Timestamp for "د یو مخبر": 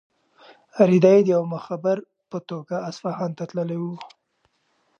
1.23-1.97